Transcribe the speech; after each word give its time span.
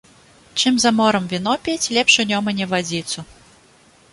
Чым 0.61 0.77
за 0.83 0.91
морам 0.99 1.27
віно 1.33 1.53
піць, 1.67 1.91
лепш 1.97 2.13
у 2.25 2.25
Нёмане 2.33 2.65
вадзіцу 2.73 3.29